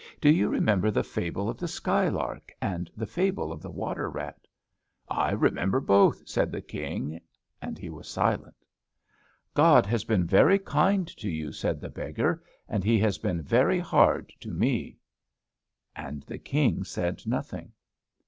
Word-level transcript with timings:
Do 0.19 0.31
you 0.31 0.49
remember 0.49 0.89
the 0.89 1.03
fable 1.03 1.47
of 1.47 1.59
the 1.59 1.67
Sky 1.67 2.09
lark, 2.09 2.51
and 2.59 2.89
the 2.97 3.05
fable 3.05 3.51
of 3.51 3.61
the 3.61 3.69
Water 3.69 4.09
rat?" 4.09 4.47
"I 5.07 5.29
remember 5.31 5.79
both," 5.79 6.27
said 6.27 6.51
the 6.51 6.59
King. 6.63 7.21
And 7.61 7.77
he 7.77 7.91
was 7.91 8.07
silent. 8.07 8.55
"God 9.53 9.85
has 9.85 10.03
been 10.03 10.25
very 10.25 10.57
kind 10.57 11.05
to 11.17 11.29
you," 11.29 11.51
said 11.51 11.79
the 11.79 11.89
beggar; 11.91 12.41
"and 12.67 12.83
He 12.83 12.97
has 12.97 13.19
been 13.19 13.43
very 13.43 13.77
hard 13.77 14.33
to 14.39 14.49
me." 14.49 14.97
And 15.95 16.23
the 16.23 16.39
King 16.39 16.83
said 16.83 17.21
nothing. 17.27 17.71